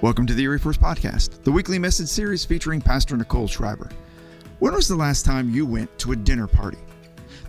[0.00, 3.90] Welcome to the Erie First Podcast, the weekly message series featuring Pastor Nicole Schreiber.
[4.60, 6.78] When was the last time you went to a dinner party?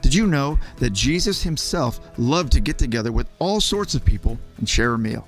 [0.01, 4.39] Did you know that Jesus himself loved to get together with all sorts of people
[4.57, 5.27] and share a meal?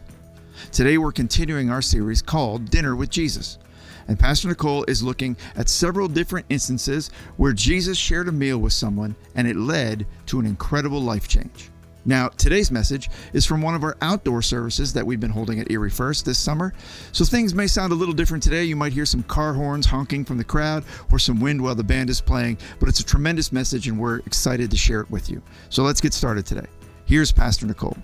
[0.71, 3.59] Today we're continuing our series called Dinner with Jesus.
[4.07, 8.73] And Pastor Nicole is looking at several different instances where Jesus shared a meal with
[8.73, 11.69] someone and it led to an incredible life change.
[12.05, 15.69] Now, today's message is from one of our outdoor services that we've been holding at
[15.69, 16.73] Erie First this summer.
[17.11, 18.63] So things may sound a little different today.
[18.63, 21.83] You might hear some car horns honking from the crowd or some wind while the
[21.83, 25.29] band is playing, but it's a tremendous message and we're excited to share it with
[25.29, 25.41] you.
[25.69, 26.67] So let's get started today.
[27.05, 27.97] Here's Pastor Nicole.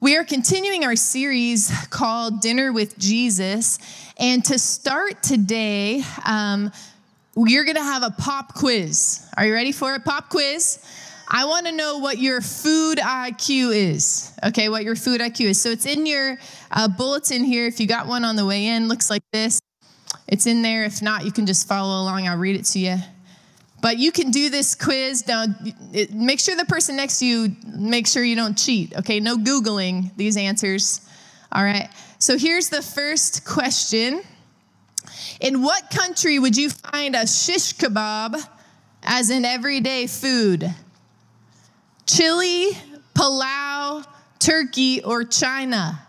[0.00, 3.78] We are continuing our series called Dinner with Jesus.
[4.18, 6.72] And to start today, um,
[7.36, 9.24] you're gonna have a pop quiz.
[9.36, 10.80] Are you ready for a Pop quiz.
[11.34, 14.32] I wanna know what your food IQ is.
[14.44, 15.60] Okay, what your food IQ is.
[15.62, 16.36] So it's in your
[16.70, 17.66] uh, bulletin here.
[17.66, 19.58] If you got one on the way in, looks like this.
[20.28, 20.84] It's in there.
[20.84, 22.28] If not, you can just follow along.
[22.28, 22.96] I'll read it to you.
[23.80, 25.26] But you can do this quiz.
[25.26, 25.46] Now,
[25.94, 28.94] it, make sure the person next to you, make sure you don't cheat.
[28.98, 31.00] Okay, no Googling these answers.
[31.50, 31.88] All right.
[32.18, 34.22] So here's the first question.
[35.40, 38.36] In what country would you find a shish kebab
[39.02, 40.72] as an everyday food?
[42.06, 42.72] Chile,
[43.14, 44.04] Palau,
[44.38, 46.00] Turkey, or China?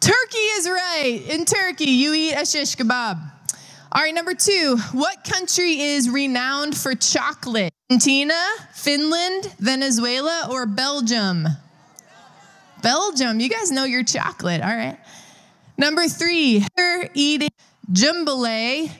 [0.00, 1.22] Turkey is right.
[1.28, 3.20] In Turkey, you eat a shish kebab.
[3.92, 4.78] All right, number two.
[4.92, 7.72] What country is renowned for chocolate?
[7.90, 8.40] Argentina,
[8.74, 11.46] Finland, Venezuela, or Belgium?
[12.82, 13.40] Belgium.
[13.40, 14.60] You guys know your chocolate.
[14.60, 14.98] All right.
[15.78, 16.64] Number three,
[17.14, 17.50] eating
[17.90, 18.90] jambalaya,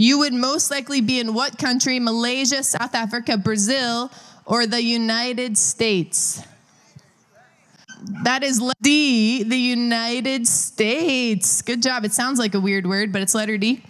[0.00, 2.00] you would most likely be in what country?
[2.00, 4.10] Malaysia, South Africa, Brazil,
[4.46, 6.42] or the United States?
[8.24, 11.60] That is D, the United States.
[11.60, 12.06] Good job.
[12.06, 13.82] It sounds like a weird word, but it's letter D.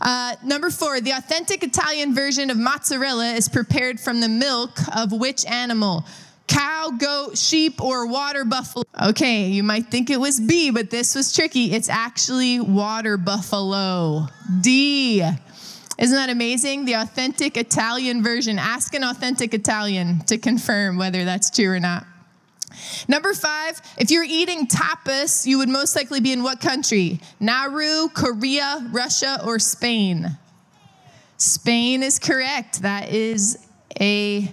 [0.00, 5.12] Uh, number four, the authentic Italian version of mozzarella is prepared from the milk of
[5.12, 6.04] which animal?
[6.48, 8.84] cow, goat, sheep, or water buffalo.
[9.02, 11.72] Okay, you might think it was B, but this was tricky.
[11.72, 14.26] It's actually water buffalo.
[14.60, 15.22] D.
[15.98, 16.84] Isn't that amazing?
[16.84, 18.58] The authentic Italian version.
[18.58, 22.06] Ask an authentic Italian to confirm whether that's true or not.
[23.08, 27.20] Number five, if you're eating tapas, you would most likely be in what country?
[27.38, 30.38] Nauru, Korea, Russia, or Spain?
[31.36, 32.82] Spain is correct.
[32.82, 33.58] That is
[34.00, 34.50] a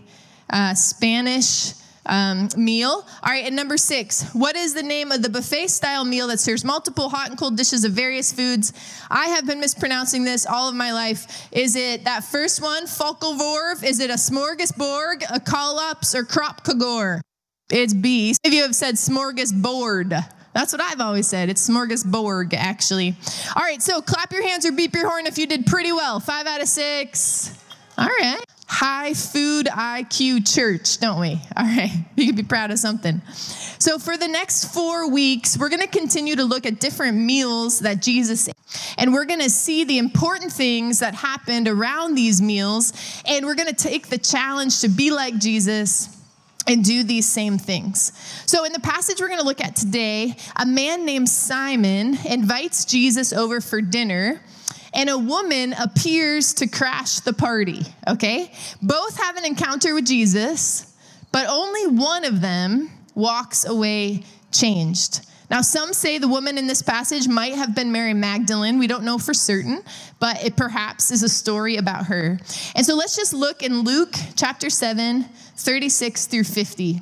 [0.50, 1.74] uh, Spanish
[2.10, 3.06] um, meal.
[3.24, 6.40] All right, and number six, what is the name of the buffet style meal that
[6.40, 8.74] serves multiple hot and cold dishes of various foods?
[9.10, 11.48] I have been mispronouncing this all of my life.
[11.52, 13.84] Is it that first one, Falkelvorv?
[13.84, 17.22] Is it a smorgasbord, a kollops, or kropkagor?
[17.72, 18.34] It's B.
[18.34, 20.26] Some of you have said smorgasbord.
[20.54, 21.50] That's what I've always said.
[21.50, 23.16] It's smorgasbord, actually.
[23.56, 26.20] All right, so clap your hands or beep your horn if you did pretty well.
[26.20, 27.56] Five out of six.
[27.98, 31.42] All right high food IQ church, don't we?
[31.58, 33.22] All right, you can be proud of something.
[33.80, 37.80] So, for the next four weeks, we're going to continue to look at different meals
[37.80, 38.56] that Jesus ate.
[38.98, 42.94] And we're going to see the important things that happened around these meals.
[43.26, 46.16] And we're going to take the challenge to be like Jesus
[46.68, 48.12] and do these same things.
[48.46, 52.86] So, in the passage we're going to look at today, a man named Simon invites
[52.86, 54.42] Jesus over for dinner
[54.94, 58.52] and a woman appears to crash the party, okay?
[58.82, 60.96] Both have an encounter with Jesus,
[61.32, 65.26] but only one of them walks away changed.
[65.50, 68.78] Now, some say the woman in this passage might have been Mary Magdalene.
[68.78, 69.82] We don't know for certain,
[70.20, 72.40] but it perhaps is a story about her.
[72.76, 75.24] And so let's just look in Luke chapter 7,
[75.56, 77.02] 36 through 50.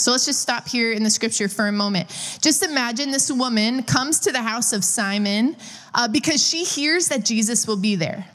[0.00, 2.08] So let's just stop here in the scripture for a moment.
[2.40, 5.56] Just imagine this woman comes to the house of Simon
[5.94, 8.26] uh, because she hears that Jesus will be there.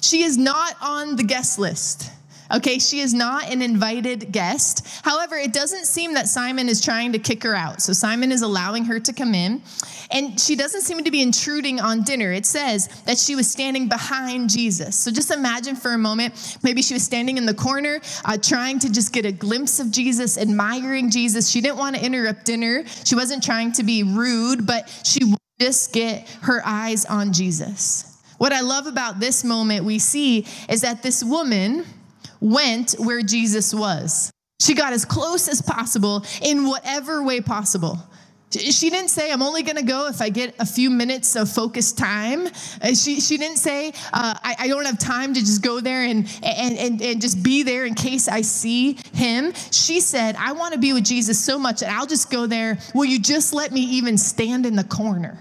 [0.00, 2.10] She is not on the guest list.
[2.52, 4.86] Okay, she is not an invited guest.
[5.04, 7.80] However, it doesn't seem that Simon is trying to kick her out.
[7.80, 9.62] So Simon is allowing her to come in,
[10.10, 12.32] and she doesn't seem to be intruding on dinner.
[12.32, 14.96] It says that she was standing behind Jesus.
[14.96, 18.80] So just imagine for a moment, maybe she was standing in the corner, uh, trying
[18.80, 21.48] to just get a glimpse of Jesus, admiring Jesus.
[21.48, 22.84] She didn't want to interrupt dinner.
[23.04, 25.20] She wasn't trying to be rude, but she
[25.60, 28.18] just get her eyes on Jesus.
[28.38, 31.84] What I love about this moment we see is that this woman
[32.40, 34.30] went where Jesus was.
[34.60, 37.98] She got as close as possible in whatever way possible.
[38.52, 41.96] She didn't say, I'm only gonna go if I get a few minutes of focused
[41.96, 42.48] time.
[42.82, 46.02] Uh, she, she didn't say, uh, I, I, don't have time to just go there
[46.02, 49.52] and, and, and, and just be there in case I see him.
[49.70, 52.78] She said, I wanna be with Jesus so much that I'll just go there.
[52.92, 55.38] Will you just let me even stand in the corner?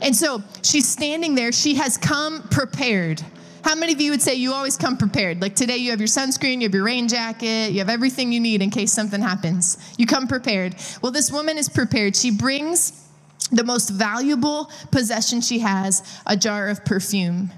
[0.00, 1.52] And so she's standing there.
[1.52, 3.22] She has come prepared.
[3.68, 5.42] How many of you would say you always come prepared?
[5.42, 8.40] Like today, you have your sunscreen, you have your rain jacket, you have everything you
[8.40, 9.76] need in case something happens.
[9.98, 10.74] You come prepared.
[11.02, 12.16] Well, this woman is prepared.
[12.16, 13.06] She brings
[13.52, 17.50] the most valuable possession she has a jar of perfume.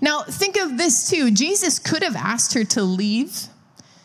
[0.00, 1.32] Now, think of this too.
[1.32, 3.48] Jesus could have asked her to leave.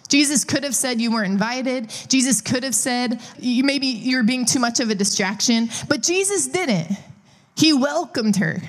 [0.08, 1.94] Jesus could have said you weren't invited.
[2.08, 6.48] Jesus could have said you, maybe you're being too much of a distraction, but Jesus
[6.48, 6.98] didn't.
[7.56, 8.60] He welcomed her.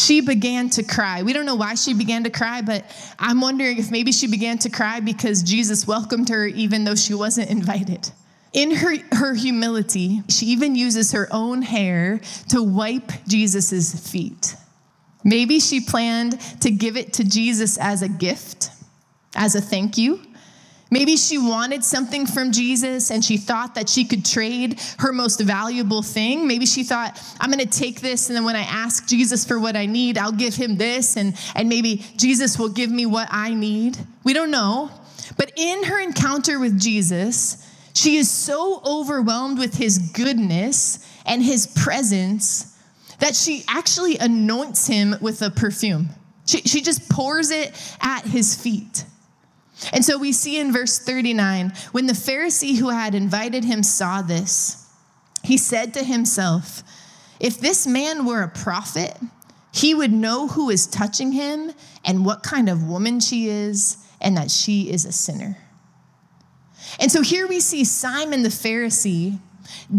[0.00, 1.22] She began to cry.
[1.22, 2.84] We don't know why she began to cry, but
[3.18, 7.12] I'm wondering if maybe she began to cry because Jesus welcomed her even though she
[7.12, 8.10] wasn't invited.
[8.54, 14.56] In her, her humility, she even uses her own hair to wipe Jesus' feet.
[15.22, 18.70] Maybe she planned to give it to Jesus as a gift,
[19.36, 20.22] as a thank you.
[20.90, 25.40] Maybe she wanted something from Jesus and she thought that she could trade her most
[25.40, 26.48] valuable thing.
[26.48, 29.60] Maybe she thought, I'm going to take this, and then when I ask Jesus for
[29.60, 33.28] what I need, I'll give him this, and, and maybe Jesus will give me what
[33.30, 33.98] I need.
[34.24, 34.90] We don't know.
[35.36, 41.68] But in her encounter with Jesus, she is so overwhelmed with his goodness and his
[41.68, 42.76] presence
[43.20, 46.08] that she actually anoints him with a perfume.
[46.46, 49.04] She, she just pours it at his feet.
[49.92, 54.22] And so we see in verse 39 when the Pharisee who had invited him saw
[54.22, 54.88] this,
[55.42, 56.82] he said to himself,
[57.38, 59.16] If this man were a prophet,
[59.72, 61.72] he would know who is touching him
[62.04, 65.56] and what kind of woman she is, and that she is a sinner.
[66.98, 69.38] And so here we see Simon the Pharisee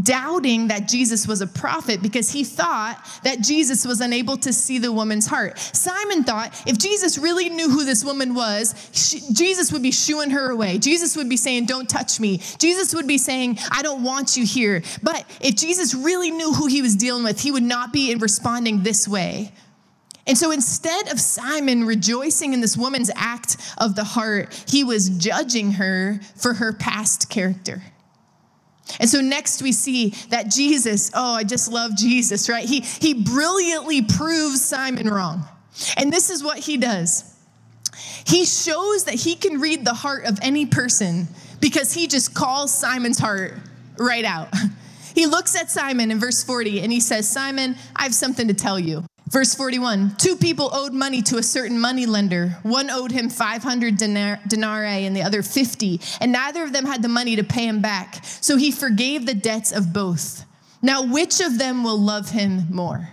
[0.01, 4.77] doubting that Jesus was a prophet because he thought that Jesus was unable to see
[4.77, 5.57] the woman's heart.
[5.59, 10.31] Simon thought if Jesus really knew who this woman was, she, Jesus would be shooing
[10.31, 10.77] her away.
[10.77, 12.37] Jesus would be saying, Don't touch me.
[12.57, 14.83] Jesus would be saying, I don't want you here.
[15.03, 18.83] But if Jesus really knew who he was dealing with, he would not be responding
[18.83, 19.51] this way.
[20.27, 25.09] And so instead of Simon rejoicing in this woman's act of the heart, he was
[25.09, 27.81] judging her for her past character.
[28.99, 32.67] And so next we see that Jesus, oh, I just love Jesus, right?
[32.67, 35.47] He, he brilliantly proves Simon wrong.
[35.97, 37.31] And this is what he does
[38.25, 41.27] he shows that he can read the heart of any person
[41.59, 43.55] because he just calls Simon's heart
[43.97, 44.49] right out.
[45.13, 48.53] He looks at Simon in verse 40 and he says, Simon, I have something to
[48.53, 49.03] tell you.
[49.31, 52.57] Verse 41 Two people owed money to a certain money lender.
[52.63, 57.07] One owed him 500 denarii and the other 50, and neither of them had the
[57.07, 58.23] money to pay him back.
[58.23, 60.45] So he forgave the debts of both.
[60.81, 63.09] Now, which of them will love him more?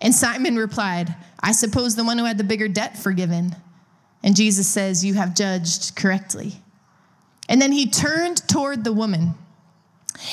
[0.00, 3.54] And Simon replied, I suppose the one who had the bigger debt forgiven.
[4.24, 6.54] And Jesus says, You have judged correctly.
[7.48, 9.34] And then he turned toward the woman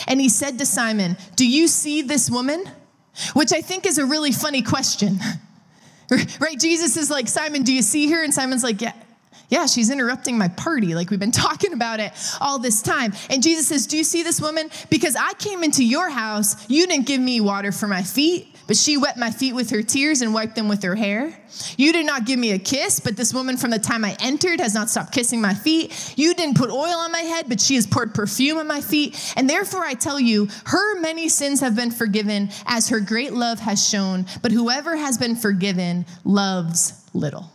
[0.08, 2.66] and he said to Simon, Do you see this woman?
[3.34, 5.20] Which I think is a really funny question.
[6.40, 6.60] right?
[6.60, 8.24] Jesus is like, Simon, do you see her?
[8.24, 8.94] And Simon's like, yeah.
[9.48, 10.96] Yeah, she's interrupting my party.
[10.96, 13.14] Like we've been talking about it all this time.
[13.30, 14.70] And Jesus says, Do you see this woman?
[14.90, 18.55] Because I came into your house, you didn't give me water for my feet.
[18.68, 21.38] But she wet my feet with her tears and wiped them with her hair.
[21.78, 24.60] You did not give me a kiss, but this woman from the time I entered
[24.60, 26.14] has not stopped kissing my feet.
[26.18, 29.34] You didn't put oil on my head, but she has poured perfume on my feet.
[29.36, 33.60] And therefore I tell you, her many sins have been forgiven as her great love
[33.60, 34.26] has shown.
[34.42, 37.52] But whoever has been forgiven loves little.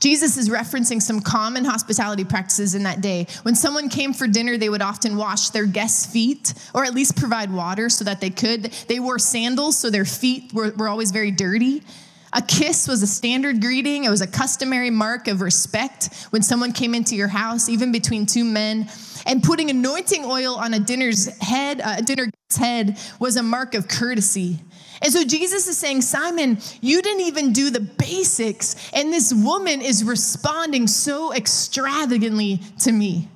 [0.00, 3.26] Jesus is referencing some common hospitality practices in that day.
[3.42, 7.16] When someone came for dinner, they would often wash their guests' feet or at least
[7.16, 8.64] provide water so that they could.
[8.88, 11.82] They wore sandals, so their feet were, were always very dirty.
[12.32, 16.72] A kiss was a standard greeting, it was a customary mark of respect when someone
[16.72, 18.88] came into your house, even between two men.
[19.26, 23.74] And putting anointing oil on a dinner's head, uh, a dinner's head, was a mark
[23.74, 24.60] of courtesy.
[25.02, 29.80] And so Jesus is saying, Simon, you didn't even do the basics, and this woman
[29.80, 33.28] is responding so extravagantly to me.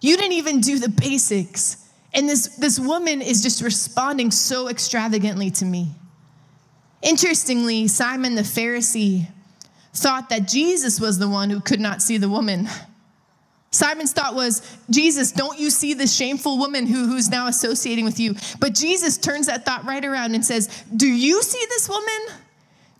[0.00, 5.50] You didn't even do the basics, and this, this woman is just responding so extravagantly
[5.52, 5.94] to me.
[7.00, 9.28] Interestingly, Simon the Pharisee
[9.94, 12.68] thought that Jesus was the one who could not see the woman.
[13.70, 18.18] Simon's thought was, Jesus, don't you see this shameful woman who, who's now associating with
[18.18, 18.34] you?
[18.60, 22.42] But Jesus turns that thought right around and says, Do you see this woman?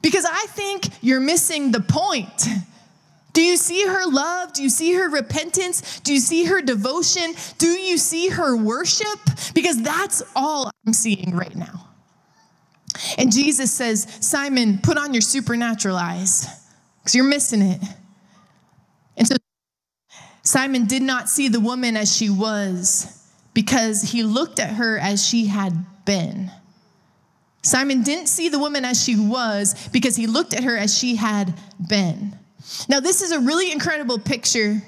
[0.02, 2.46] Because I think you're missing the point.
[3.32, 4.52] Do you see her love?
[4.52, 6.00] Do you see her repentance?
[6.00, 7.34] Do you see her devotion?
[7.58, 9.18] Do you see her worship?
[9.54, 11.88] Because that's all I'm seeing right now.
[13.16, 16.48] And Jesus says, Simon, put on your supernatural eyes
[16.98, 17.80] because you're missing it.
[20.48, 25.22] Simon did not see the woman as she was because he looked at her as
[25.22, 26.50] she had been.
[27.60, 31.16] Simon didn't see the woman as she was because he looked at her as she
[31.16, 31.52] had
[31.86, 32.34] been.
[32.88, 34.82] Now, this is a really incredible picture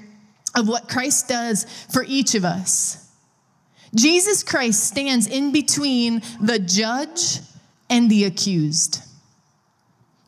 [0.56, 3.10] of what Christ does for each of us.
[3.94, 7.40] Jesus Christ stands in between the judge
[7.90, 9.02] and the accused.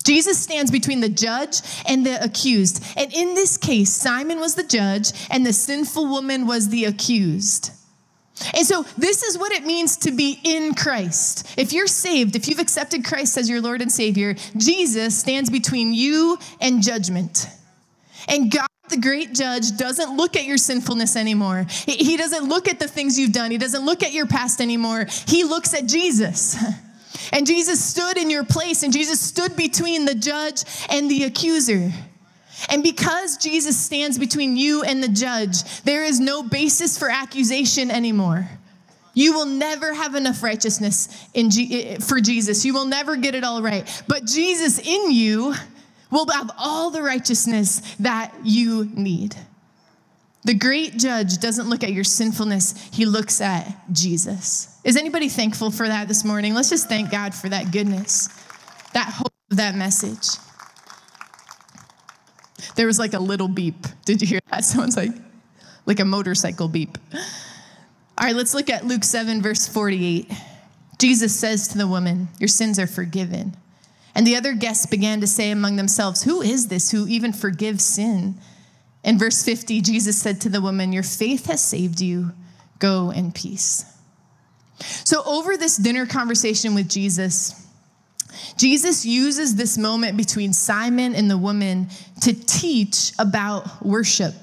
[0.04, 2.84] Jesus stands between the judge and the accused.
[2.96, 7.70] And in this case, Simon was the judge and the sinful woman was the accused.
[8.54, 11.46] And so, this is what it means to be in Christ.
[11.56, 15.94] If you're saved, if you've accepted Christ as your Lord and Savior, Jesus stands between
[15.94, 17.46] you and judgment.
[18.28, 21.66] And God, the great judge, doesn't look at your sinfulness anymore.
[21.86, 25.06] He doesn't look at the things you've done, He doesn't look at your past anymore.
[25.26, 26.56] He looks at Jesus.
[27.32, 31.90] And Jesus stood in your place, and Jesus stood between the judge and the accuser.
[32.68, 37.90] And because Jesus stands between you and the judge, there is no basis for accusation
[37.90, 38.48] anymore.
[39.14, 42.64] You will never have enough righteousness G- eh, eh, for Jesus.
[42.64, 44.02] You will never get it all right.
[44.08, 45.54] But Jesus in you
[46.10, 49.36] will have all the righteousness that you need.
[50.44, 54.76] The great judge doesn't look at your sinfulness, he looks at Jesus.
[54.84, 56.54] Is anybody thankful for that this morning?
[56.54, 58.28] Let's just thank God for that goodness,
[58.92, 60.26] that hope, that message.
[62.74, 63.86] There was like a little beep.
[64.04, 64.64] Did you hear that?
[64.64, 65.12] Someone's like,
[65.86, 66.98] like a motorcycle beep.
[67.12, 70.30] All right, let's look at Luke 7, verse 48.
[70.98, 73.56] Jesus says to the woman, Your sins are forgiven.
[74.14, 77.84] And the other guests began to say among themselves, Who is this who even forgives
[77.84, 78.36] sin?
[79.04, 82.32] In verse 50, Jesus said to the woman, Your faith has saved you.
[82.78, 83.84] Go in peace.
[85.04, 87.66] So, over this dinner conversation with Jesus,
[88.56, 91.88] Jesus uses this moment between Simon and the woman
[92.22, 94.34] to teach about worship.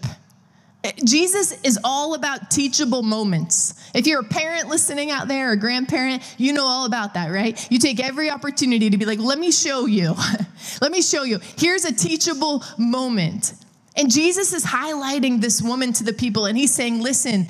[1.03, 3.91] Jesus is all about teachable moments.
[3.93, 7.31] If you're a parent listening out there, or a grandparent, you know all about that,
[7.31, 7.67] right?
[7.69, 10.15] You take every opportunity to be like, let me show you.
[10.81, 11.39] let me show you.
[11.57, 13.53] Here's a teachable moment.
[13.95, 17.47] And Jesus is highlighting this woman to the people, and he's saying, listen,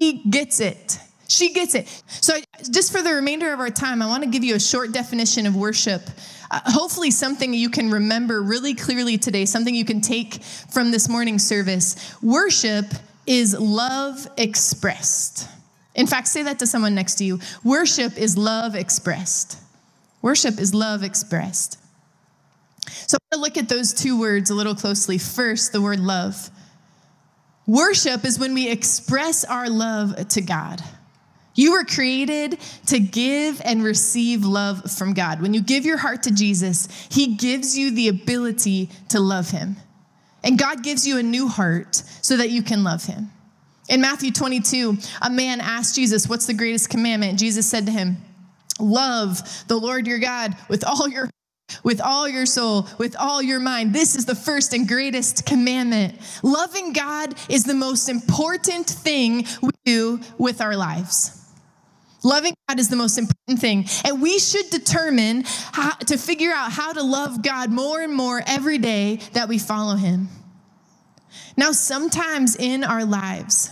[0.00, 0.98] she gets it.
[1.28, 1.88] She gets it.
[2.06, 2.34] So,
[2.70, 5.46] just for the remainder of our time, I want to give you a short definition
[5.46, 6.02] of worship.
[6.50, 11.08] Uh, hopefully, something you can remember really clearly today, something you can take from this
[11.08, 12.14] morning service.
[12.22, 12.86] Worship
[13.26, 15.48] is love expressed.
[15.96, 17.40] In fact, say that to someone next to you.
[17.64, 19.58] Worship is love expressed.
[20.22, 21.78] Worship is love expressed.
[22.88, 25.18] So, I'm going to look at those two words a little closely.
[25.18, 26.50] First, the word love.
[27.66, 30.82] Worship is when we express our love to God.
[31.56, 35.40] You were created to give and receive love from God.
[35.40, 39.76] When you give your heart to Jesus, He gives you the ability to love Him.
[40.44, 43.30] And God gives you a new heart so that you can love Him.
[43.88, 47.38] In Matthew 22, a man asked Jesus, What's the greatest commandment?
[47.38, 48.16] Jesus said to him,
[48.80, 51.30] Love the Lord your God with all your
[51.82, 53.94] with all your soul, with all your mind.
[53.94, 56.18] This is the first and greatest commandment.
[56.42, 61.42] Loving God is the most important thing we do with our lives.
[62.22, 63.86] Loving God is the most important thing.
[64.04, 68.42] And we should determine how, to figure out how to love God more and more
[68.46, 70.28] every day that we follow Him.
[71.56, 73.70] Now, sometimes in our lives,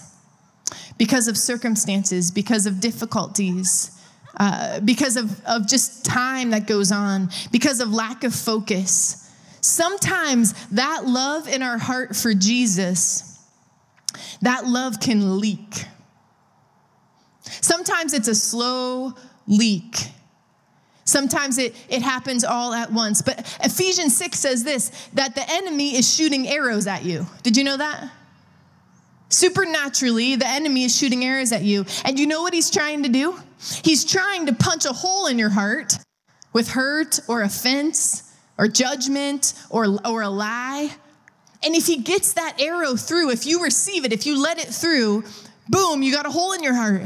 [0.99, 3.94] because of circumstances, because of difficulties,
[4.37, 10.55] uh, because of, of just time that goes on, because of lack of focus, sometimes
[10.69, 13.43] that love in our heart for Jesus,
[14.43, 15.87] that love can leak.
[17.61, 19.15] Sometimes it's a slow
[19.47, 19.97] leak.
[21.05, 23.21] Sometimes it, it happens all at once.
[23.23, 27.27] But Ephesians 6 says this that the enemy is shooting arrows at you.
[27.43, 28.11] Did you know that?
[29.35, 31.85] Supernaturally, the enemy is shooting arrows at you.
[32.05, 33.37] And you know what he's trying to do?
[33.83, 35.99] He's trying to punch a hole in your heart
[36.53, 40.95] with hurt or offense or judgment or, or a lie.
[41.65, 44.69] And if he gets that arrow through, if you receive it, if you let it
[44.69, 45.25] through,
[45.69, 47.03] boom, you got a hole in your heart.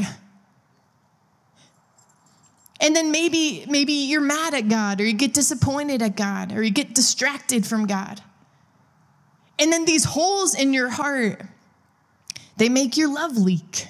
[2.78, 6.62] And then maybe maybe you're mad at God or you get disappointed at God or
[6.62, 8.20] you get distracted from God.
[9.58, 11.42] And then these holes in your heart
[12.58, 13.88] they make your love leak.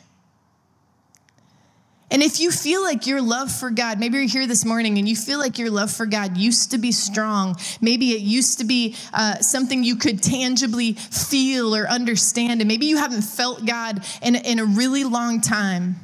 [2.11, 5.07] And if you feel like your love for God, maybe you're here this morning and
[5.07, 7.57] you feel like your love for God used to be strong.
[7.83, 12.63] Maybe it used to be uh, something you could tangibly feel or understand.
[12.63, 15.97] And maybe you haven't felt God in, in a really long time.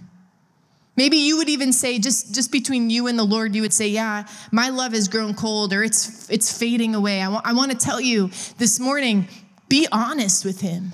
[0.97, 3.89] Maybe you would even say, just, just between you and the Lord, you would say,
[3.89, 7.21] Yeah, my love has grown cold or it's, it's fading away.
[7.21, 9.27] I, I want to tell you this morning
[9.69, 10.93] be honest with Him.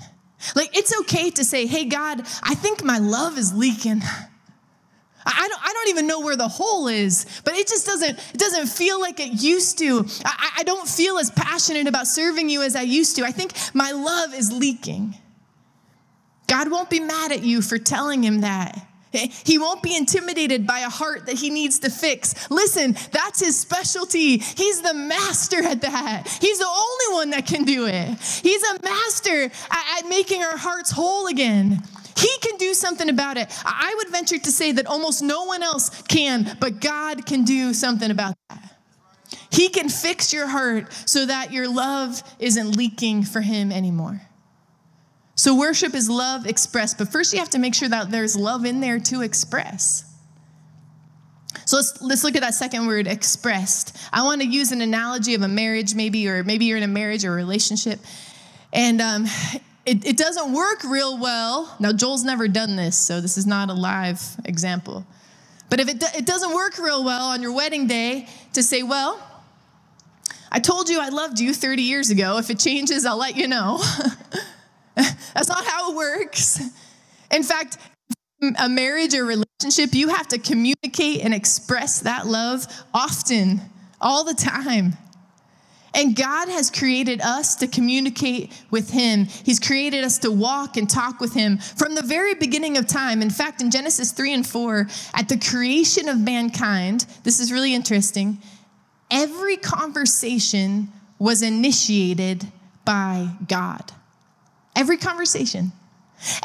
[0.55, 4.01] Like, it's okay to say, Hey, God, I think my love is leaking.
[5.25, 8.37] I don't, I don't even know where the hole is, but it just doesn't, it
[8.37, 10.05] doesn't feel like it used to.
[10.25, 13.23] I, I don't feel as passionate about serving you as I used to.
[13.23, 15.15] I think my love is leaking.
[16.47, 18.87] God won't be mad at you for telling him that.
[19.43, 22.49] He won't be intimidated by a heart that he needs to fix.
[22.49, 24.37] Listen, that's his specialty.
[24.37, 26.27] He's the master at that.
[26.39, 28.17] He's the only one that can do it.
[28.19, 31.81] He's a master at, at making our hearts whole again.
[32.17, 33.47] He can do something about it.
[33.65, 37.73] I would venture to say that almost no one else can, but God can do
[37.73, 38.75] something about that.
[39.51, 44.21] He can fix your heart so that your love isn't leaking for Him anymore.
[45.41, 48.63] So, worship is love expressed, but first you have to make sure that there's love
[48.63, 50.05] in there to express.
[51.65, 53.97] So let's, let's look at that second word, expressed.
[54.13, 56.87] I want to use an analogy of a marriage, maybe, or maybe you're in a
[56.87, 57.99] marriage or a relationship.
[58.71, 59.25] And um,
[59.83, 61.75] it, it doesn't work real well.
[61.79, 65.07] Now, Joel's never done this, so this is not a live example.
[65.71, 69.19] But if it, it doesn't work real well on your wedding day to say, well,
[70.51, 72.37] I told you I loved you 30 years ago.
[72.37, 73.81] If it changes, I'll let you know.
[75.33, 76.61] That's not how it works.
[77.31, 77.77] In fact,
[78.57, 83.61] a marriage or relationship, you have to communicate and express that love often,
[83.99, 84.97] all the time.
[85.93, 89.25] And God has created us to communicate with Him.
[89.25, 93.21] He's created us to walk and talk with Him from the very beginning of time.
[93.21, 97.75] In fact, in Genesis 3 and 4, at the creation of mankind, this is really
[97.75, 98.37] interesting,
[99.11, 100.87] every conversation
[101.19, 102.47] was initiated
[102.85, 103.91] by God.
[104.75, 105.71] Every conversation.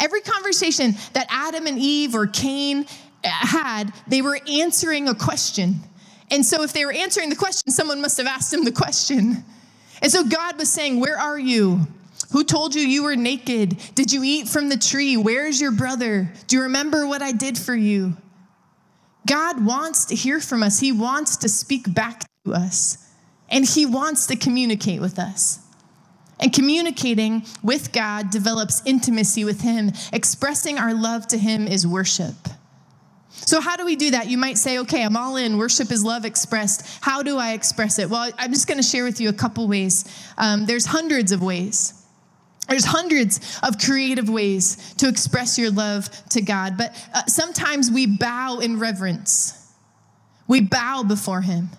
[0.00, 2.86] Every conversation that Adam and Eve or Cain
[3.22, 5.76] had, they were answering a question.
[6.30, 9.44] And so, if they were answering the question, someone must have asked them the question.
[10.02, 11.86] And so, God was saying, Where are you?
[12.32, 13.78] Who told you you were naked?
[13.94, 15.16] Did you eat from the tree?
[15.16, 16.32] Where's your brother?
[16.48, 18.16] Do you remember what I did for you?
[19.26, 22.98] God wants to hear from us, He wants to speak back to us,
[23.48, 25.60] and He wants to communicate with us.
[26.38, 29.92] And communicating with God develops intimacy with Him.
[30.12, 32.34] Expressing our love to Him is worship.
[33.30, 34.28] So, how do we do that?
[34.28, 35.56] You might say, okay, I'm all in.
[35.58, 36.98] Worship is love expressed.
[37.00, 38.10] How do I express it?
[38.10, 40.04] Well, I'm just going to share with you a couple ways.
[40.36, 42.02] Um, there's hundreds of ways.
[42.68, 48.06] There's hundreds of creative ways to express your love to God, but uh, sometimes we
[48.06, 49.72] bow in reverence.
[50.48, 51.70] We bow before Him.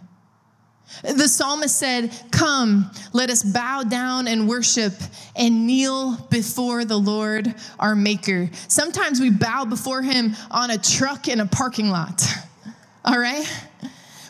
[1.04, 4.94] The psalmist said, Come, let us bow down and worship
[5.36, 8.50] and kneel before the Lord our Maker.
[8.68, 12.24] Sometimes we bow before Him on a truck in a parking lot.
[13.06, 13.48] All right?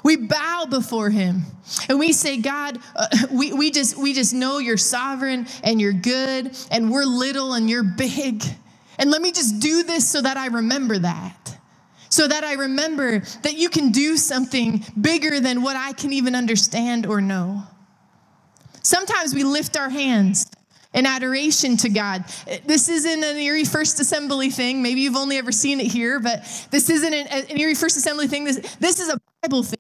[0.04, 1.44] We bow before Him
[1.90, 5.94] and we say, God, uh, we, we, just, we just know you're sovereign and you're
[5.94, 8.44] good and we're little and you're big.
[9.00, 11.57] And let me just do this so that I remember that
[12.18, 16.34] so that I remember that you can do something bigger than what I can even
[16.34, 17.62] understand or know.
[18.82, 20.48] Sometimes we lift our hands
[20.96, 22.26] in adoration to God.
[22.66, 24.82] This isn't an Erie First Assembly thing.
[24.82, 26.40] Maybe you've only ever seen it here, but
[26.72, 28.46] this isn't an, Erie First Assembly thing.
[28.46, 29.78] This, this is a Bible thing.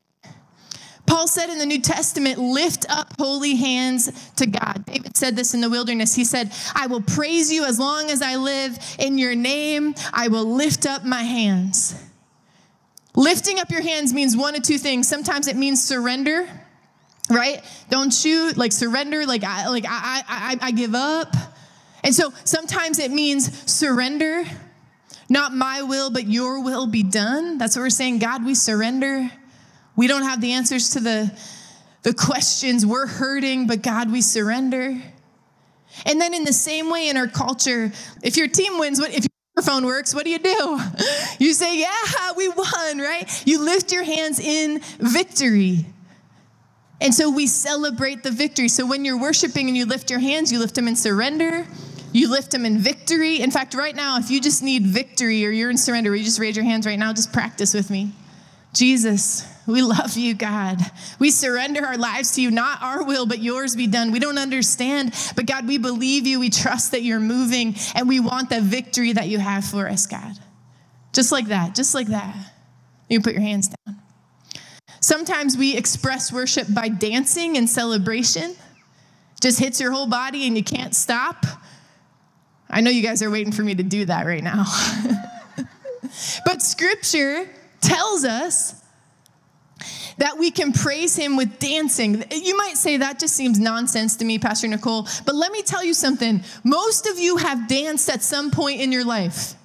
[1.08, 4.86] Paul said in the New Testament, lift up holy hands to God.
[4.86, 6.13] David said this in the wilderness.
[6.13, 8.78] He said, I will praise you as long as I live.
[9.00, 11.95] In your name, I will lift up my hands.
[13.17, 15.08] Lifting up your hands means one of two things.
[15.08, 16.47] Sometimes it means surrender,
[17.32, 17.63] right?
[17.89, 21.36] Don't you like surrender, like I like I I I give up.
[22.03, 24.45] And so sometimes it means surrender.
[25.30, 27.58] Not my will, but your will be done.
[27.58, 28.19] That's what we're saying.
[28.19, 29.30] God, we surrender.
[29.95, 31.36] We don't have the answers to the,
[32.03, 32.86] the questions.
[32.86, 35.01] We're hurting, but God, we surrender.
[36.06, 39.27] And then in the same way in our culture, if your team wins, what if
[39.62, 40.80] phone works, what do you do?
[41.39, 43.26] You say, Yeah, we won, right?
[43.46, 45.86] You lift your hands in victory.
[47.00, 48.70] And so we celebrate the victory.
[48.70, 51.67] So when you're worshiping and you lift your hands, you lift them in surrender,
[52.12, 53.39] you lift them in victory.
[53.39, 56.39] In fact, right now, if you just need victory or you're in surrender, you just
[56.39, 58.12] raise your hands right now, just practice with me.
[58.74, 60.80] Jesus, we love you, God.
[61.19, 64.12] We surrender our lives to you, not our will, but yours be done.
[64.12, 66.39] We don't understand, but God, we believe you.
[66.39, 70.08] We trust that you're moving, and we want the victory that you have for us,
[70.08, 70.38] God.
[71.12, 72.36] Just like that, just like that.
[73.10, 73.97] You put your hands down.
[75.01, 78.56] Sometimes we express worship by dancing and celebration.
[79.41, 81.45] Just hits your whole body and you can't stop.
[82.69, 84.65] I know you guys are waiting for me to do that right now.
[86.45, 87.47] but scripture
[87.82, 88.82] tells us
[90.17, 92.23] that we can praise him with dancing.
[92.32, 95.84] You might say that just seems nonsense to me, Pastor Nicole, but let me tell
[95.84, 96.43] you something.
[96.63, 99.56] Most of you have danced at some point in your life.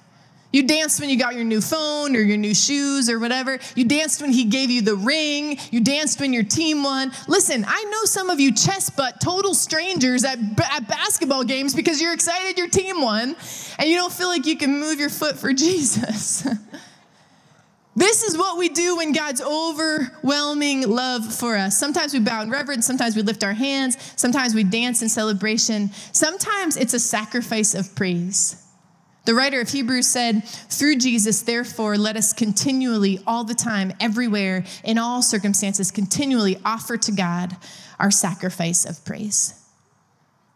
[0.53, 3.57] You danced when you got your new phone or your new shoes or whatever.
[3.75, 5.57] You danced when he gave you the ring.
[5.71, 7.11] You danced when your team won.
[7.27, 10.37] Listen, I know some of you chest butt total strangers at,
[10.71, 13.35] at basketball games because you're excited your team won
[13.79, 16.47] and you don't feel like you can move your foot for Jesus.
[17.95, 21.77] This is what we do when God's overwhelming love for us.
[21.77, 25.91] Sometimes we bow in reverence, sometimes we lift our hands, sometimes we dance in celebration,
[26.11, 28.59] sometimes it's a sacrifice of praise.
[29.25, 34.65] The writer of Hebrews said, Through Jesus, therefore, let us continually, all the time, everywhere,
[34.83, 37.55] in all circumstances, continually offer to God
[37.99, 39.53] our sacrifice of praise.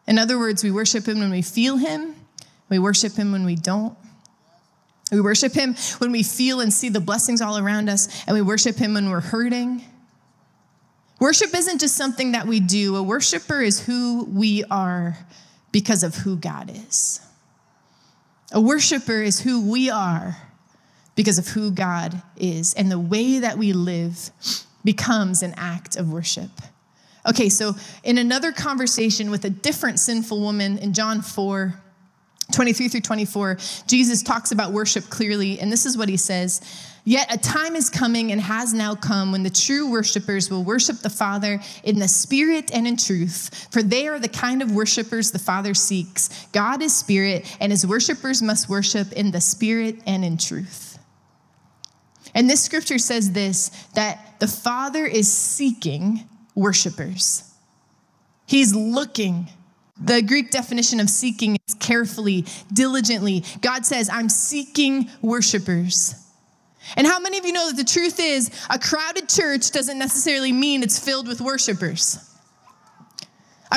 [0.05, 2.15] In other words, we worship Him when we feel Him,
[2.67, 3.95] we worship Him when we don't.
[5.11, 8.41] We worship Him when we feel and see the blessings all around us, and we
[8.41, 9.83] worship Him when we're hurting.
[11.19, 15.17] Worship isn't just something that we do, a worshiper is who we are
[15.71, 17.21] because of who God is.
[18.51, 20.37] A worshiper is who we are
[21.15, 24.29] because of who God is, and the way that we live
[24.83, 26.51] becomes an act of worship.
[27.27, 31.73] Okay, so in another conversation with a different sinful woman in John 4,
[32.53, 33.57] 23 through 24,
[33.87, 36.61] Jesus talks about worship clearly, and this is what he says
[37.07, 40.97] Yet a time is coming and has now come when the true worshipers will worship
[40.97, 45.31] the Father in the Spirit and in truth, for they are the kind of worshipers
[45.31, 46.47] the Father seeks.
[46.51, 50.99] God is Spirit, and his worshipers must worship in the Spirit and in truth.
[52.35, 57.49] And this scripture says this that the Father is seeking worshipers,
[58.45, 59.47] he's looking
[59.99, 63.43] the Greek definition of seeking is carefully, diligently.
[63.61, 66.15] God says, I'm seeking worshipers.
[66.95, 70.51] And how many of you know that the truth is a crowded church doesn't necessarily
[70.51, 72.19] mean it's filled with worshipers?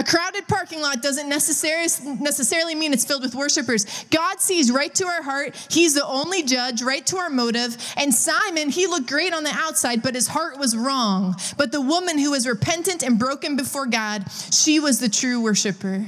[0.00, 3.84] A crowded parking lot doesn't necessarily, mean it's filled with worshipers.
[4.10, 5.54] God sees right to our heart.
[5.70, 7.76] He's the only judge, right to our motive.
[7.98, 11.36] And Simon, he looked great on the outside, but his heart was wrong.
[11.58, 16.06] But the woman who was repentant and broken before God, she was the true worshiper.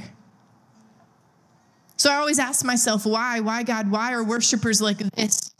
[1.97, 3.41] So I always ask myself, why?
[3.41, 3.91] Why, God?
[3.91, 5.53] Why are worshipers like this?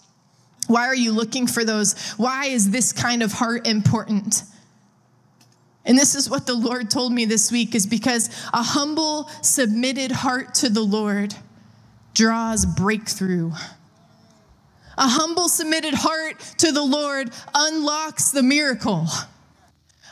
[0.65, 2.13] Why are you looking for those?
[2.13, 4.41] Why is this kind of heart important?
[5.85, 10.11] And this is what the Lord told me this week is because a humble, submitted
[10.11, 11.35] heart to the Lord
[12.13, 13.51] draws breakthrough.
[14.97, 19.07] A humble, submitted heart to the Lord unlocks the miracle.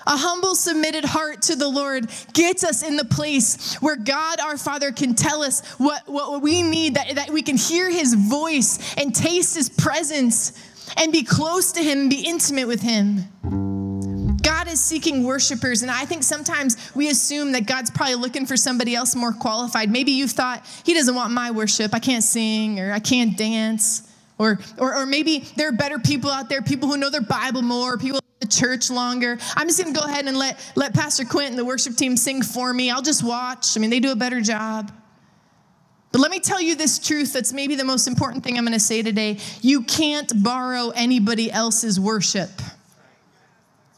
[0.07, 4.57] A humble, submitted heart to the Lord gets us in the place where God our
[4.57, 8.95] Father can tell us what, what we need, that, that we can hear His voice
[8.97, 10.53] and taste His presence
[10.97, 13.80] and be close to Him be intimate with Him.
[14.71, 18.95] Is seeking worshipers, and I think sometimes we assume that God's probably looking for somebody
[18.95, 19.91] else more qualified.
[19.91, 21.93] Maybe you've thought, He doesn't want my worship.
[21.93, 24.09] I can't sing or I can't dance.
[24.37, 27.61] Or, or, or maybe there are better people out there, people who know their Bible
[27.61, 29.37] more, people in the church longer.
[29.57, 32.41] I'm just gonna go ahead and let, let Pastor Quint and the worship team sing
[32.41, 32.89] for me.
[32.89, 33.75] I'll just watch.
[33.75, 34.89] I mean, they do a better job.
[36.13, 38.79] But let me tell you this truth that's maybe the most important thing I'm gonna
[38.79, 39.37] say today.
[39.61, 42.51] You can't borrow anybody else's worship.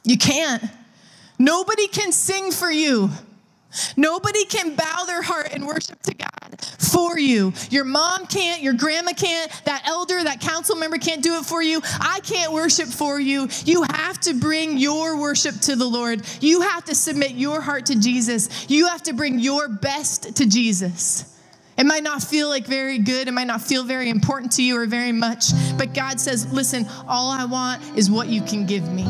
[0.04, 0.63] You can't.
[1.39, 3.10] Nobody can sing for you.
[3.98, 7.54] Nobody can bow their heart and worship to God for you.
[7.72, 11.62] Your mom can't, your grandma can't, that elder, that council member can't do it for
[11.62, 11.82] you.
[12.00, 13.48] I can't worship for you.
[13.66, 16.22] You have to bring your worship to the Lord.
[16.39, 18.70] You have to submit your heart to Jesus.
[18.70, 21.30] You have to bring your best to Jesus.
[21.76, 24.78] It might not feel like very good, it might not feel very important to you
[24.78, 28.88] or very much, but God says, listen, all I want is what you can give
[28.94, 29.08] me.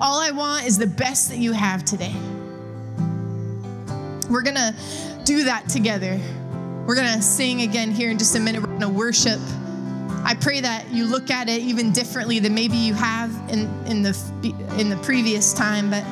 [0.00, 2.14] All I want is the best that you have today.
[4.28, 4.74] We're going to
[5.24, 6.18] do that together.
[6.86, 8.62] We're going to sing again here in just a minute.
[8.62, 9.40] We're going to worship.
[10.24, 14.02] I pray that you look at it even differently than maybe you have in, in,
[14.02, 14.16] the,
[14.78, 15.90] in the previous time.
[15.90, 16.04] But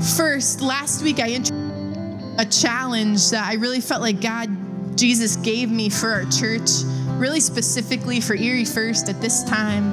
[0.00, 1.64] First, last week I introduced
[2.38, 4.50] a challenge that I really felt like God,
[4.96, 6.70] Jesus gave me for our church,
[7.16, 9.90] really specifically for Erie First at this time.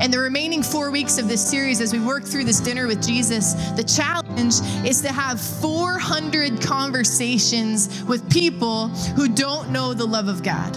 [0.00, 3.04] And the remaining four weeks of this series, as we work through this dinner with
[3.04, 4.54] Jesus, the challenge
[4.86, 10.72] is to have 400 conversations with people who don't know the love of God.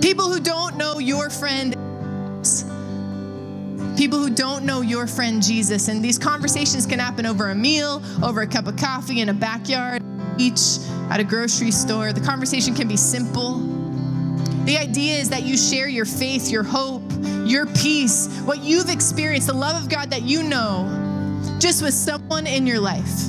[0.00, 1.74] People who don't know your friend
[3.98, 5.88] people who don't know your friend Jesus.
[5.88, 9.34] And these conversations can happen over a meal, over a cup of coffee in a
[9.34, 10.04] backyard,
[10.38, 10.78] each
[11.10, 12.12] at a grocery store.
[12.12, 13.58] The conversation can be simple.
[14.66, 17.07] The idea is that you share your faith, your hope,
[17.46, 20.86] your peace, what you've experienced, the love of God that you know,
[21.58, 23.28] just with someone in your life.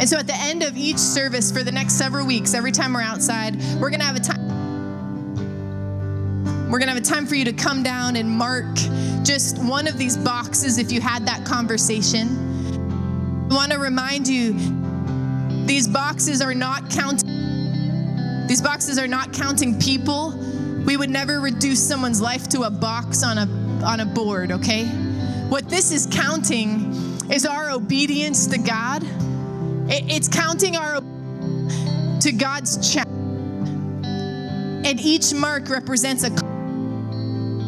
[0.00, 2.92] And so at the end of each service for the next several weeks, every time
[2.92, 4.48] we're outside, we're going to have a time
[6.70, 8.66] we're going to have a time for you to come down and mark
[9.22, 12.28] just one of these boxes if you had that conversation.
[13.50, 14.52] I want to remind you
[15.64, 17.26] these boxes are not counting
[18.48, 20.32] these boxes are not counting people.
[20.88, 24.86] We would never reduce someone's life to a box on a on a board, okay?
[25.50, 26.94] What this is counting
[27.30, 29.02] is our obedience to God.
[29.90, 31.02] It's counting our
[32.20, 33.06] to God's check.
[33.06, 36.30] And each mark represents a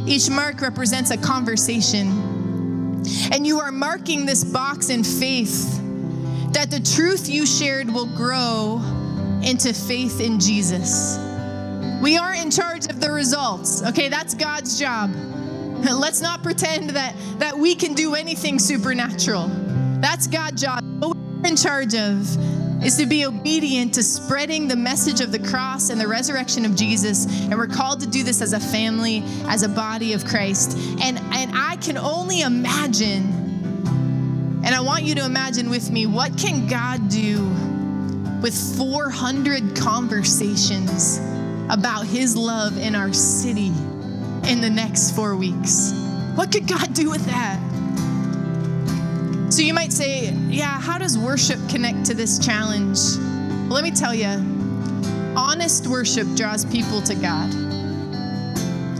[0.06, 2.06] each mark represents a conversation.
[3.32, 5.76] And you are marking this box in faith
[6.54, 8.80] that the truth you shared will grow
[9.42, 11.18] into faith in Jesus.
[12.00, 14.08] We aren't in charge of the results, okay?
[14.08, 15.10] That's God's job.
[15.14, 19.48] Let's not pretend that, that we can do anything supernatural.
[20.00, 20.82] That's God's job.
[20.98, 25.38] What we're in charge of is to be obedient to spreading the message of the
[25.38, 27.26] cross and the resurrection of Jesus.
[27.42, 30.78] And we're called to do this as a family, as a body of Christ.
[31.02, 33.26] And, and I can only imagine,
[34.64, 37.44] and I want you to imagine with me, what can God do
[38.40, 41.20] with 400 conversations
[41.70, 43.72] about his love in our city
[44.48, 45.92] in the next four weeks?
[46.34, 47.58] What could God do with that?
[49.50, 52.98] So you might say, yeah, how does worship connect to this challenge?
[53.16, 54.28] Well, let me tell you,
[55.36, 57.52] honest worship draws people to God.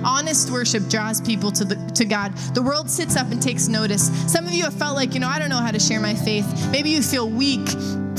[0.04, 2.36] Honest worship draws people to, the, to God.
[2.54, 4.10] The world sits up and takes notice.
[4.32, 6.14] Some of you have felt like, you know, I don't know how to share my
[6.14, 6.46] faith.
[6.70, 7.68] Maybe you feel weak,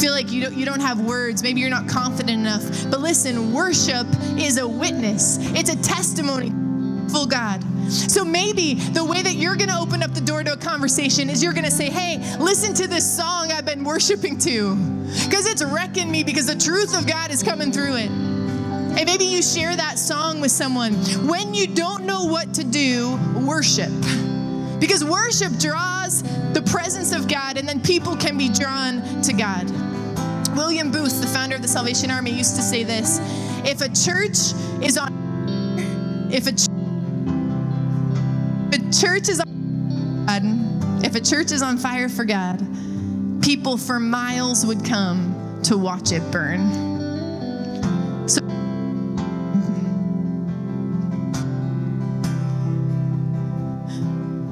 [0.02, 1.44] feel like you don't, you don't have words.
[1.44, 2.64] Maybe you're not confident enough.
[2.90, 6.52] But listen, worship is a witness, it's a testimony.
[7.12, 7.62] Full God.
[7.92, 11.30] So maybe the way that you're going to open up the door to a conversation
[11.30, 14.76] is you're going to say, hey, listen to this song I've been worshiping to
[15.26, 18.10] because it's wrecking me because the truth of God is coming through it.
[18.10, 20.94] And maybe you share that song with someone.
[21.28, 23.92] When you don't know what to do, worship.
[24.80, 29.70] Because worship draws the presence of God, and then people can be drawn to God.
[30.56, 33.20] William Booth, the founder of the Salvation Army, used to say this
[33.64, 35.12] if a church is on,
[36.32, 36.52] if a
[38.92, 40.44] church is on God,
[41.06, 42.60] if a church is on fire for God,
[43.42, 46.92] people for miles would come to watch it burn.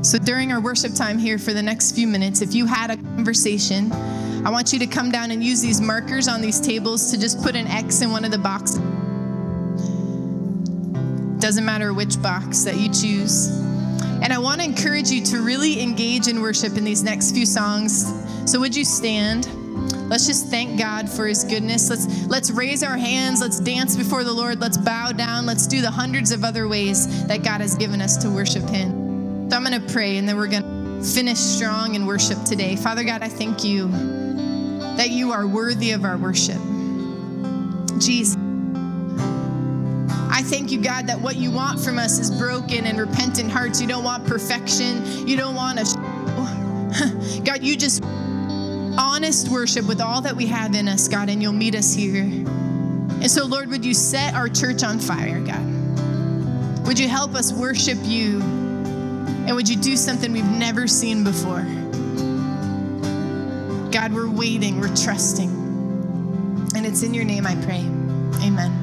[0.04, 2.96] So during our worship time here for the next few minutes, if you had a
[2.96, 3.92] conversation,
[4.46, 7.42] I want you to come down and use these markers on these tables to just
[7.44, 8.80] put an X in one of the boxes.
[11.42, 13.48] Doesn't matter which box that you choose.
[14.22, 17.46] And I want to encourage you to really engage in worship in these next few
[17.46, 18.14] songs.
[18.50, 19.48] So would you stand?
[20.10, 21.90] Let's just thank God for his goodness.
[21.90, 25.82] Let's let's raise our hands, let's dance before the Lord, let's bow down, let's do
[25.82, 29.50] the hundreds of other ways that God has given us to worship him.
[29.50, 32.76] So I'm going to pray and then we're going to finish strong in worship today.
[32.76, 34.29] Father God, I thank you
[35.00, 36.60] that you are worthy of our worship.
[38.00, 38.36] Jesus
[40.30, 43.80] I thank you, God, that what you want from us is broken and repentant hearts.
[43.80, 45.26] You don't want perfection.
[45.26, 50.90] You don't want a God, you just honest worship with all that we have in
[50.90, 52.24] us, God, and you'll meet us here.
[52.24, 56.88] And so, Lord, would you set our church on fire, God?
[56.88, 58.42] Would you help us worship you?
[58.42, 61.66] And would you do something we've never seen before?
[64.00, 65.50] God, we're waiting, we're trusting.
[66.74, 67.82] And it's in your name I pray.
[68.42, 68.79] Amen.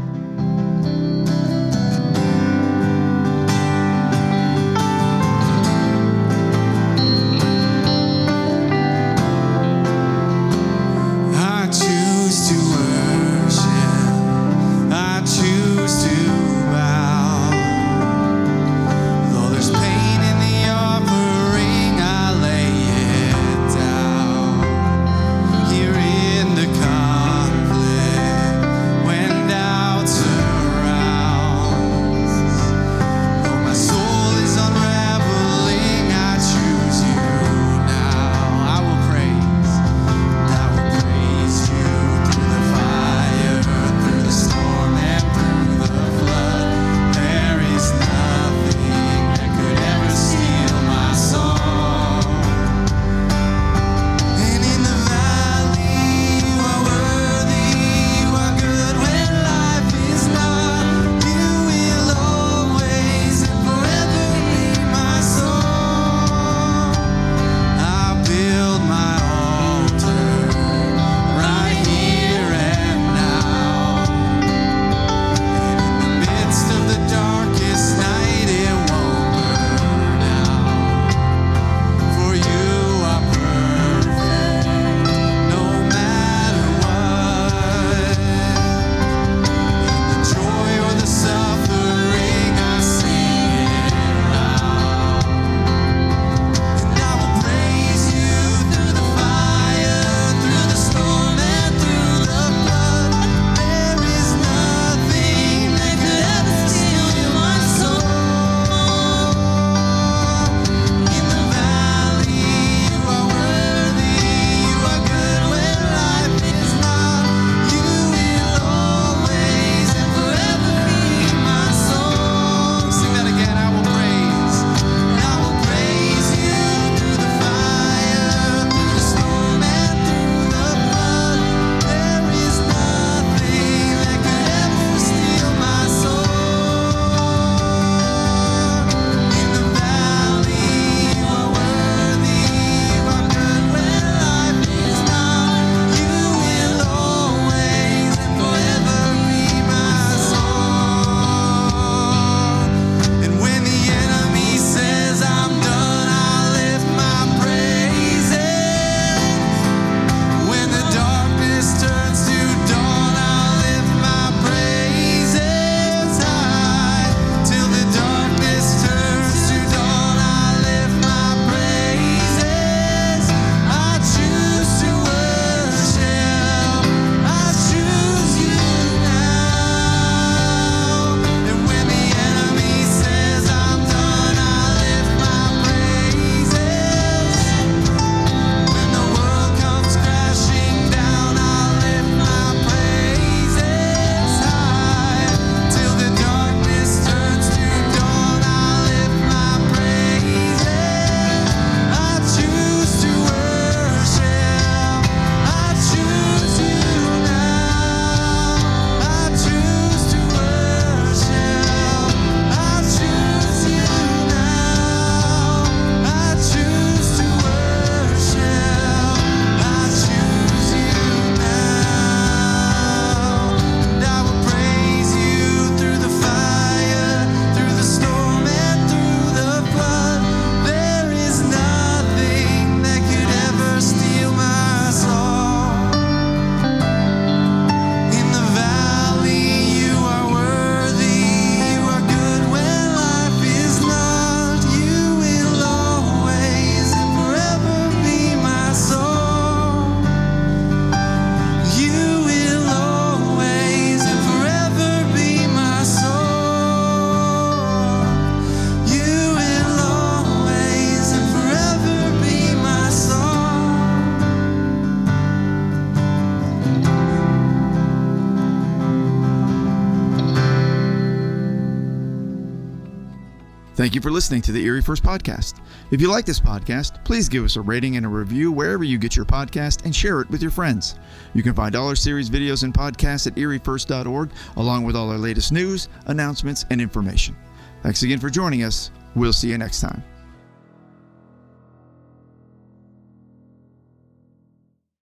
[273.87, 275.61] Thank you for listening to the Erie First Podcast.
[275.92, 278.99] If you like this podcast, please give us a rating and a review wherever you
[278.99, 280.96] get your podcast and share it with your friends.
[281.35, 285.18] You can find all our series videos and podcasts at eriefirst.org, along with all our
[285.18, 287.37] latest news, announcements, and information.
[287.85, 288.90] Thanks again for joining us.
[289.14, 290.03] We'll see you next time.